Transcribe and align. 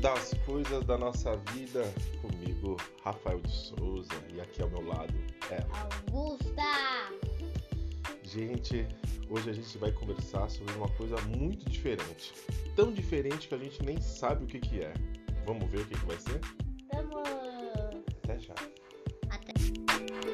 das 0.00 0.32
coisas 0.46 0.84
da 0.86 0.96
nossa 0.96 1.36
vida 1.52 1.82
comigo, 2.22 2.76
Rafael 3.04 3.38
de 3.40 3.50
Souza, 3.50 4.08
e 4.34 4.40
aqui 4.40 4.62
ao 4.62 4.70
meu 4.70 4.86
lado 4.86 5.12
é 5.50 5.62
Augusta! 5.78 6.62
Gente, 8.22 8.86
hoje 9.28 9.50
a 9.50 9.52
gente 9.52 9.76
vai 9.76 9.92
conversar 9.92 10.48
sobre 10.48 10.72
uma 10.74 10.88
coisa 10.90 11.16
muito 11.22 11.68
diferente. 11.68 12.32
Tão 12.74 12.92
diferente 12.92 13.46
que 13.48 13.54
a 13.54 13.58
gente 13.58 13.82
nem 13.82 14.00
sabe 14.00 14.44
o 14.44 14.46
que, 14.46 14.58
que 14.58 14.80
é. 14.80 14.94
Vamos 15.44 15.70
ver 15.70 15.80
o 15.80 15.84
que, 15.84 15.98
que 15.98 16.06
vai 16.06 16.18
ser? 16.18 16.40
Vamos! 16.92 17.28
Até 18.22 18.38
já. 18.38 18.54
Até. 19.28 20.29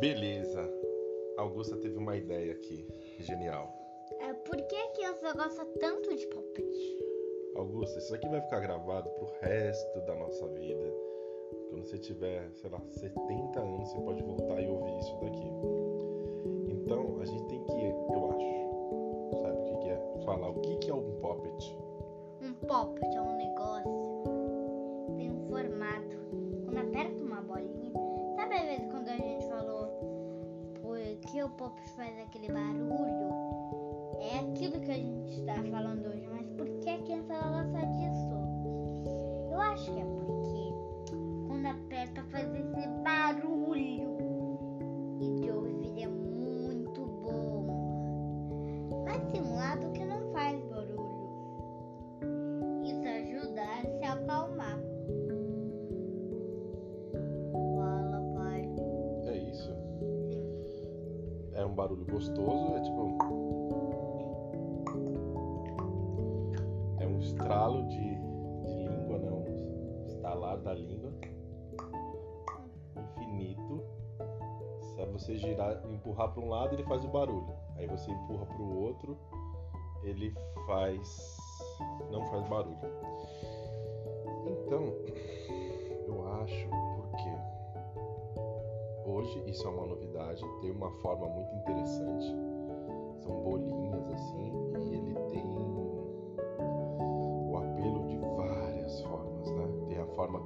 Beleza. 0.00 0.70
Augusta 1.38 1.76
teve 1.76 1.96
uma 1.96 2.16
ideia 2.16 2.52
aqui, 2.52 2.86
genial. 3.20 3.72
É, 4.20 4.32
por 4.32 4.56
que 4.56 4.76
a 4.76 4.92
criança 4.92 5.32
gosta 5.32 5.64
tanto 5.80 6.14
de 6.14 6.26
puppet? 6.26 6.96
Augusta, 7.54 7.98
isso 7.98 8.14
aqui 8.14 8.28
vai 8.28 8.40
ficar 8.42 8.60
gravado 8.60 9.08
pro 9.10 9.32
resto 9.40 10.00
da 10.02 10.14
nossa 10.14 10.46
vida. 10.48 10.92
Quando 11.70 11.86
você 11.86 11.98
tiver, 11.98 12.50
sei 12.54 12.70
lá, 12.70 12.80
70 12.90 13.60
anos, 13.60 13.88
você 13.88 14.00
pode 14.00 14.22
voltar 14.22 14.60
e 14.60 14.68
ouvir 14.68 14.98
isso 14.98 15.18
daqui. 15.20 15.85
Puppet 31.56 31.88
faz 31.90 32.18
aquele 32.18 32.52
barulho? 32.52 33.30
É 34.20 34.38
aquilo 34.40 34.80
que 34.80 34.90
a 34.90 34.94
gente 34.94 35.40
está 35.40 35.54
falando 35.70 35.95
barulho 61.76 62.06
gostoso, 62.06 62.74
é 62.74 62.80
tipo. 62.80 63.18
É 66.98 67.06
um 67.06 67.18
estralo 67.18 67.86
de, 67.88 68.16
de 68.64 68.88
língua, 68.88 69.18
né? 69.18 69.30
Um 69.30 70.06
estalar 70.06 70.56
da 70.58 70.74
língua. 70.74 71.12
Infinito. 72.96 73.84
Se 74.80 75.04
você 75.04 75.36
girar, 75.36 75.82
empurrar 75.92 76.32
para 76.32 76.42
um 76.42 76.48
lado, 76.48 76.74
ele 76.74 76.82
faz 76.84 77.04
o 77.04 77.08
barulho. 77.08 77.54
Aí 77.76 77.86
você 77.86 78.10
empurra 78.10 78.46
para 78.46 78.62
o 78.62 78.82
outro, 78.82 79.16
ele 80.02 80.34
faz. 80.66 81.36
não 82.10 82.24
faz 82.26 82.48
barulho. 82.48 82.78
Então, 84.46 84.94
eu 86.06 86.28
acho 86.40 86.68
hoje 89.16 89.42
isso 89.46 89.66
é 89.66 89.70
uma 89.70 89.86
novidade, 89.86 90.44
tem 90.60 90.70
uma 90.70 90.90
forma 91.00 91.26
muito 91.28 91.54
interessante. 91.54 92.26
São 93.20 93.42
bolinhas 93.42 94.06
assim 94.12 94.52
e 94.78 94.94
ele 94.94 95.14
tem 95.30 95.42
o 95.46 97.56
apelo 97.56 98.06
de 98.06 98.18
várias 98.18 99.00
formas, 99.02 99.50
né? 99.52 99.66
Tem 99.88 99.98
a 99.98 100.06
forma, 100.08 100.40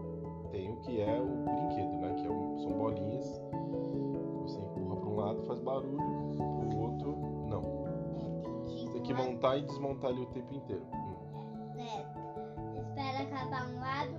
tem 0.53 0.71
o 0.71 0.77
que 0.77 1.01
é 1.01 1.21
o 1.21 1.27
brinquedo, 1.45 1.97
né? 1.99 2.15
Que 2.15 2.27
é 2.27 2.31
um- 2.31 2.59
são 2.59 2.73
bolinhas. 2.73 3.43
Você 4.43 4.61
empurra 4.61 4.97
para 4.97 5.09
um 5.09 5.17
lado 5.17 5.43
faz 5.43 5.61
barulho, 5.61 5.97
para 6.37 6.77
o 6.77 6.81
outro 6.81 7.17
não. 7.49 7.63
Você 8.67 8.89
tem 8.93 9.03
que 9.03 9.13
montar 9.13 9.57
e 9.57 9.63
desmontar 9.63 10.11
ali 10.11 10.21
o 10.23 10.27
tempo 10.27 10.55
inteiro. 10.55 10.85
Hum. 10.95 11.17
Certo. 11.75 12.21
Espera 12.79 13.23
acabar 13.23 13.69
um 13.69 13.81
lado 13.81 14.15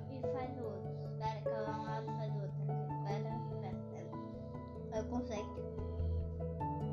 Consigo. 5.12 5.46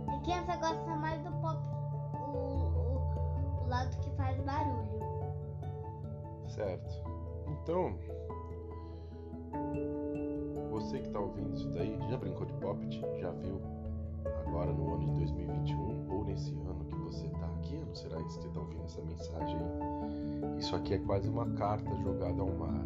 A 0.08 0.18
criança 0.24 0.56
gosta 0.56 0.96
mais 0.96 1.22
do 1.22 1.30
pop, 1.40 1.56
o, 2.14 2.26
o, 2.76 3.64
o 3.64 3.68
lado 3.68 3.96
que 4.00 4.10
faz 4.16 4.36
barulho. 4.40 4.88
Certo. 6.48 6.94
Então, 7.46 7.96
você 10.72 10.98
que 10.98 11.08
tá 11.10 11.20
ouvindo 11.20 11.54
isso 11.54 11.68
daí, 11.70 11.96
já 12.10 12.16
brincou 12.16 12.44
de 12.44 12.52
Poppet? 12.54 13.00
Já 13.20 13.30
viu? 13.30 13.60
Agora 14.46 14.72
no 14.72 14.94
ano 14.94 15.06
de 15.06 15.12
2021 15.12 16.10
ou 16.10 16.24
nesse 16.24 16.52
ano 16.54 16.84
que 16.86 16.96
você 16.96 17.28
tá? 17.28 17.48
Que 17.62 17.76
ano 17.76 17.94
será 17.94 18.20
isso 18.22 18.38
que 18.38 18.44
você 18.44 18.50
tá 18.50 18.60
ouvindo 18.60 18.84
essa 18.84 19.00
mensagem? 19.02 19.60
Isso 20.58 20.74
aqui 20.74 20.94
é 20.94 20.98
quase 20.98 21.28
uma 21.28 21.46
carta 21.52 21.94
jogada 21.96 22.42
ao 22.42 22.48
mar. 22.48 22.84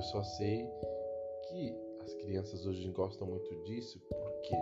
Eu 0.00 0.04
só 0.04 0.22
sei 0.22 0.66
que 1.46 1.76
as 2.00 2.14
crianças 2.14 2.64
hoje 2.64 2.88
gostam 2.88 3.26
muito 3.28 3.54
disso 3.64 4.00
porque 4.08 4.56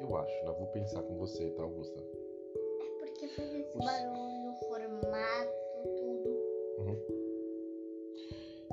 eu 0.00 0.16
acho, 0.16 0.44
né? 0.44 0.52
Vou 0.58 0.66
pensar 0.72 1.04
com 1.04 1.16
você, 1.18 1.50
tá, 1.50 1.62
Augusta? 1.62 2.00
É 2.80 2.98
porque 2.98 3.28
faz 3.28 3.54
esse 3.54 3.78
Os- 3.78 3.84
barulho, 3.84 4.52
formato, 4.68 5.52
tudo. 5.94 6.36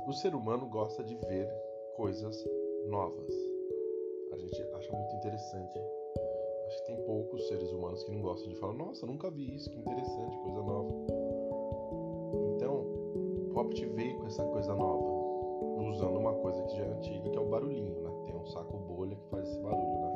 O 0.08 0.12
ser 0.14 0.34
humano 0.34 0.68
gosta 0.68 1.04
de 1.04 1.14
ver 1.14 1.48
coisas 1.94 2.44
novas. 2.88 3.32
A 4.32 4.38
gente 4.38 4.60
acha 4.74 4.92
muito 4.92 5.14
interessante. 5.14 5.78
Acho 6.66 6.78
que 6.78 6.86
tem 6.86 7.04
poucos 7.04 7.46
seres 7.46 7.70
humanos 7.70 8.02
que 8.02 8.10
não 8.10 8.20
gostam 8.20 8.48
de 8.48 8.56
falar, 8.56 8.74
nossa, 8.74 9.06
nunca 9.06 9.30
vi 9.30 9.54
isso, 9.54 9.70
que 9.70 9.78
interessante, 9.78 10.38
coisa 10.38 10.60
nova. 10.60 11.21
Antiga, 17.02 17.30
que 17.30 17.36
é 17.36 17.40
o 17.40 17.48
barulhinho, 17.48 18.00
né? 18.02 18.10
Tem 18.26 18.36
um 18.36 18.44
saco 18.46 18.76
bolha 18.78 19.16
que 19.16 19.26
faz 19.28 19.48
esse 19.48 19.58
barulho, 19.60 20.00
né? 20.00 20.12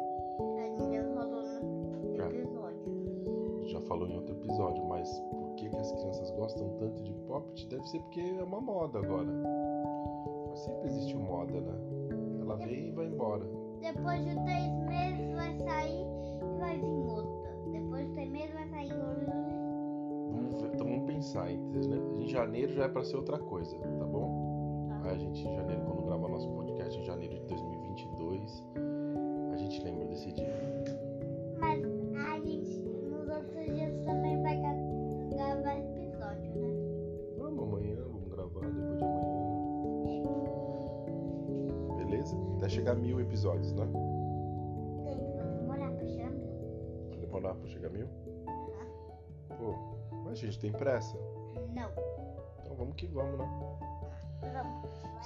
A 0.58 0.62
gente 0.68 0.94
já 0.94 1.14
falou 1.14 1.42
no 1.42 2.22
É. 2.22 2.26
episódio. 2.28 3.66
já 3.66 3.80
falou 3.82 4.08
em 4.08 4.16
outro 4.16 4.34
episódio, 4.36 4.84
mas 4.86 5.20
por 5.30 5.54
que, 5.56 5.68
que 5.68 5.76
as 5.76 5.90
crianças 5.92 6.30
gostam 6.32 6.68
tanto 6.78 7.02
de 7.02 7.12
Poppet? 7.26 7.66
Deve 7.68 7.84
ser 7.88 7.98
porque 8.00 8.20
é 8.20 8.44
uma 8.44 8.60
moda 8.60 8.98
agora. 9.00 9.26
Mas 10.48 10.60
sempre 10.60 10.86
existiu 10.86 11.18
moda, 11.18 11.60
né? 11.60 11.74
Ela 12.40 12.54
vem 12.56 12.88
e 12.88 12.92
vai 12.92 13.06
embora. 13.06 13.44
Depois 13.80 14.24
de 14.24 14.34
três 14.44 14.72
meses 14.88 15.34
vai 15.34 15.58
sair 15.58 16.06
e 16.24 16.58
vai 16.60 16.78
vir 16.78 17.06
outra. 17.10 17.56
Depois 17.72 18.06
de 18.06 18.12
três 18.14 18.30
meses 18.30 18.54
vai 18.54 18.68
sair 18.68 18.92
outra. 18.92 19.34
Vamos, 20.32 20.60
ver- 20.62 20.70
então 20.74 20.86
vamos 20.86 21.06
pensar. 21.06 21.50
Em, 21.50 21.60
em 22.22 22.28
janeiro 22.28 22.72
já 22.72 22.84
é 22.84 22.88
pra 22.88 23.02
ser 23.04 23.16
outra 23.16 23.38
coisa, 23.38 23.76
tá 23.78 24.04
bom? 24.06 24.45
A 25.08 25.14
gente, 25.16 25.46
em 25.46 25.54
janeiro, 25.54 25.82
quando 25.86 26.02
gravar 26.04 26.28
nosso 26.28 26.48
podcast, 26.50 26.98
em 26.98 27.04
janeiro 27.04 27.34
de 27.34 27.40
2022, 27.46 28.64
a 29.52 29.56
gente 29.56 29.82
lembra 29.84 30.04
desse 30.06 30.32
dia. 30.32 30.52
Mas 31.58 31.82
a 32.16 32.38
gente 32.40 32.80
nos 32.80 33.28
outros 33.28 33.64
dias 33.74 33.96
também 34.04 34.42
vai 34.42 34.56
gra- 34.60 34.74
gravar 35.30 35.78
episódio, 35.78 36.54
né? 36.56 36.68
Vamos 37.38 37.62
amanhã, 37.64 37.96
vamos 38.02 38.28
gravar 38.30 38.60
depois 38.66 38.98
de 38.98 39.04
amanhã. 39.04 40.26
Beleza? 41.96 42.36
Até 42.56 42.68
chegar 42.68 42.92
a 42.92 42.96
mil 42.96 43.20
episódios, 43.20 43.72
né? 43.72 43.86
Tem 45.04 45.16
que 45.16 45.56
demorar 45.60 45.90
pra 45.94 46.06
chegar 46.06 46.30
mil. 46.30 46.48
Vai 47.10 47.18
demorar 47.18 47.54
pra 47.54 47.66
chegar 47.68 47.90
mil? 47.90 48.06
Pô, 49.58 49.74
mas 50.24 50.32
a 50.32 50.36
gente 50.36 50.58
tem 50.58 50.72
pressa. 50.72 51.16
Não. 51.74 51.90
Então 52.62 52.74
vamos 52.76 52.94
que 52.96 53.06
vamos, 53.06 53.38
né? 53.38 53.48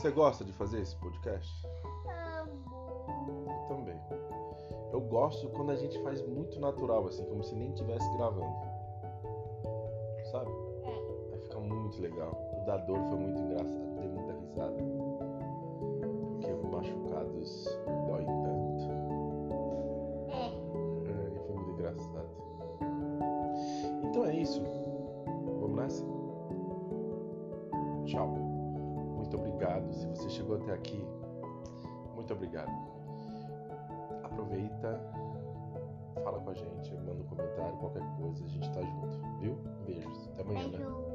Você 0.01 0.11
gosta 0.11 0.45
de 0.45 0.53
fazer 0.53 0.81
esse 0.81 0.97
podcast? 0.97 1.69
Vamos. 2.05 3.47
Eu 3.47 3.69
também. 3.69 4.01
Eu 4.93 5.01
gosto 5.03 5.49
quando 5.51 5.71
a 5.73 5.77
gente 5.77 6.03
faz 6.03 6.27
muito 6.27 6.59
natural, 6.59 7.07
assim, 7.07 7.25
como 7.27 7.45
se 7.45 7.55
nem 7.55 7.69
estivesse 7.69 8.11
gravando. 8.17 8.57
Sabe? 10.31 10.51
É. 10.85 11.35
Aí 11.35 11.41
fica 11.43 11.61
muito 11.61 12.01
legal. 12.01 12.33
O 12.61 12.65
da 12.65 12.79
dor 12.79 12.99
foi 13.11 13.19
muito 13.19 13.41
engraçado, 13.41 13.95
dei 13.99 14.09
muita 14.09 14.33
risada. 14.33 14.77
Porque 16.33 16.53
os 16.53 16.65
machucados 16.65 17.65
doem 18.07 18.27
tanto. 18.27 18.71
É. 20.31 20.47
É, 21.11 21.41
foi 21.47 21.55
muito 21.57 21.71
engraçado. 21.73 22.29
Então 24.05 24.25
é 24.25 24.35
isso. 24.35 24.63
Vamos 25.61 25.77
nessa? 25.77 26.05
Tchau 28.07 28.50
muito 29.31 29.37
obrigado. 29.37 29.93
Se 29.93 30.07
você 30.09 30.29
chegou 30.29 30.57
até 30.57 30.73
aqui, 30.73 31.07
muito 32.15 32.33
obrigado. 32.35 32.71
Aproveita, 34.25 35.01
fala 36.25 36.41
com 36.41 36.51
a 36.51 36.55
gente, 36.55 36.93
manda 36.97 37.13
um 37.13 37.27
comentário, 37.27 37.77
qualquer 37.77 38.03
coisa, 38.17 38.45
a 38.45 38.49
gente 38.49 38.69
tá 38.71 38.81
junto, 38.83 39.39
viu? 39.39 39.57
Beijos, 39.87 40.29
até 40.31 40.43
amanhã, 40.43 40.69
né? 40.69 41.10